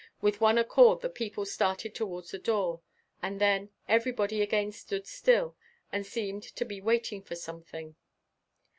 With 0.19 0.41
one 0.41 0.57
accord 0.57 1.01
the 1.01 1.09
people 1.11 1.45
started 1.45 1.93
toward 1.93 2.25
the 2.25 2.39
door, 2.39 2.81
and 3.21 3.39
then 3.39 3.69
everybody 3.87 4.41
again 4.41 4.71
stood 4.71 5.05
still 5.05 5.55
and 5.91 6.07
seemed 6.07 6.41
to 6.41 6.65
be 6.65 6.81
waiting 6.81 7.21
for 7.21 7.35
something. 7.35 7.95